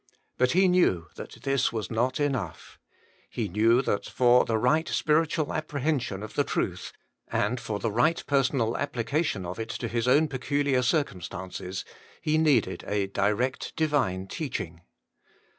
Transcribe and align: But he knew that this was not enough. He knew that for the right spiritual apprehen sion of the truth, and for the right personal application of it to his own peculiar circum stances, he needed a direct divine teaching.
But 0.39 0.53
he 0.53 0.67
knew 0.67 1.09
that 1.13 1.43
this 1.43 1.71
was 1.71 1.91
not 1.91 2.19
enough. 2.19 2.79
He 3.29 3.47
knew 3.47 3.83
that 3.83 4.07
for 4.07 4.45
the 4.45 4.57
right 4.57 4.89
spiritual 4.89 5.53
apprehen 5.53 6.01
sion 6.01 6.23
of 6.23 6.33
the 6.33 6.43
truth, 6.43 6.91
and 7.27 7.59
for 7.59 7.77
the 7.77 7.91
right 7.91 8.23
personal 8.25 8.75
application 8.77 9.45
of 9.45 9.59
it 9.59 9.69
to 9.69 9.87
his 9.87 10.07
own 10.07 10.27
peculiar 10.27 10.81
circum 10.81 11.21
stances, 11.21 11.85
he 12.19 12.39
needed 12.39 12.83
a 12.87 13.05
direct 13.05 13.75
divine 13.75 14.25
teaching. 14.25 14.81